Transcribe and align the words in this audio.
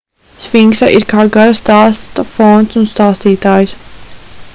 sfinksa 0.43 0.87
ir 0.99 1.03
kā 1.11 1.25
gara 1.35 1.57
stāsta 1.59 2.25
fons 2.37 2.79
un 2.81 2.89
stāstītājs 2.93 3.75